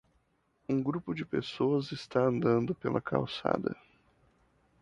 Um 0.67 0.81
grupo 0.81 1.13
de 1.13 1.23
pessoas 1.23 1.91
está 1.91 2.21
andando 2.21 2.73
pela 2.73 2.99
calçada. 2.99 3.75